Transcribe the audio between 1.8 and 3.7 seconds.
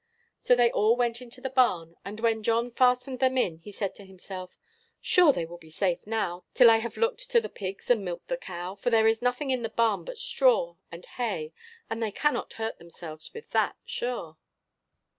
and when John fastened them in